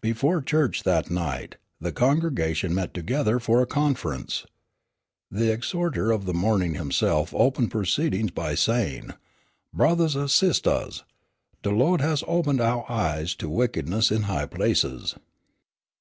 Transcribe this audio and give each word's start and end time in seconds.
Before 0.00 0.42
church 0.42 0.82
that 0.82 1.12
night, 1.12 1.54
the 1.80 1.92
congregation 1.92 2.74
met 2.74 2.92
together 2.92 3.38
for 3.38 3.64
conference. 3.64 4.44
The 5.30 5.52
exhorter 5.52 6.10
of 6.10 6.24
the 6.26 6.34
morning 6.34 6.74
himself 6.74 7.32
opened 7.36 7.70
proceedings 7.70 8.32
by 8.32 8.56
saying, 8.56 9.14
"Brothahs 9.72 10.16
an' 10.16 10.26
sistahs, 10.26 11.04
de 11.62 11.70
Lawd 11.70 12.00
has 12.00 12.24
opened 12.26 12.58
ouah 12.58 12.84
eyes 12.90 13.36
to 13.36 13.48
wickedness 13.48 14.10
in 14.10 14.22
high 14.22 14.46
places." 14.46 15.14